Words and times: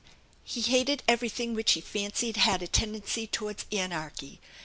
He 0.43 0.61
hated 0.61 1.03
everything 1.07 1.53
which 1.53 1.73
he 1.73 1.79
fancied 1.81 2.35
had 2.37 2.63
a 2.63 2.67
tendency 2.67 3.27
towards 3.27 3.67
anarchy. 3.71 4.39